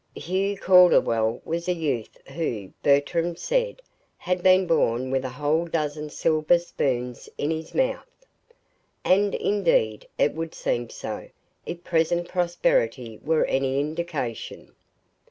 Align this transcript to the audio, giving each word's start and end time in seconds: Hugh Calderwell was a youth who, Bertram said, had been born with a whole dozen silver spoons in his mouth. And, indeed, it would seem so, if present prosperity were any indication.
Hugh 0.15 0.57
Calderwell 0.57 1.41
was 1.45 1.67
a 1.69 1.75
youth 1.75 2.17
who, 2.29 2.71
Bertram 2.81 3.35
said, 3.35 3.83
had 4.17 4.41
been 4.41 4.65
born 4.65 5.11
with 5.11 5.23
a 5.23 5.29
whole 5.29 5.65
dozen 5.67 6.09
silver 6.09 6.57
spoons 6.57 7.29
in 7.37 7.51
his 7.51 7.75
mouth. 7.75 8.09
And, 9.05 9.35
indeed, 9.35 10.07
it 10.17 10.33
would 10.33 10.55
seem 10.55 10.89
so, 10.89 11.29
if 11.67 11.83
present 11.83 12.27
prosperity 12.27 13.19
were 13.21 13.45
any 13.45 13.79
indication. 13.79 14.73